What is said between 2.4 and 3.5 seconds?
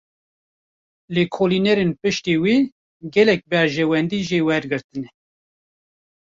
wî, gelek